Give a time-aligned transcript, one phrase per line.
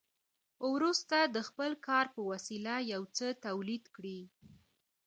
[0.73, 4.19] وروسته د خپل کار په وسیله یو څه تولید کړي